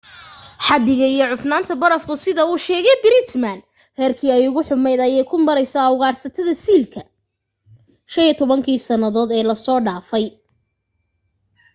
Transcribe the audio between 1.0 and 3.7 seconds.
iyo cufnaanta barafku sida uu sheegay pittman